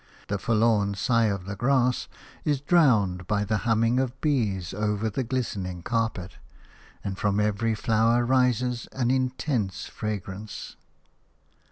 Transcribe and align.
The 0.29 0.39
forlorn 0.39 0.95
sigh 0.95 1.25
of 1.25 1.45
the 1.45 1.55
grass 1.55 2.07
is 2.43 2.59
drowned 2.59 3.27
by 3.27 3.43
the 3.45 3.57
humming 3.69 3.99
of 3.99 4.19
bees 4.19 4.73
over 4.73 5.11
the 5.11 5.23
glistening 5.23 5.83
carpet, 5.83 6.39
and 7.03 7.19
from 7.19 7.39
every 7.39 7.75
flower 7.75 8.25
rises 8.25 8.87
an 8.93 9.11
intense 9.11 9.85
fragrance. 9.85 10.75